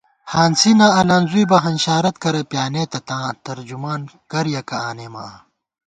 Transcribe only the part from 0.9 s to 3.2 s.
النزُوئی بہ، ہنشارت کرہ پیانېتہ،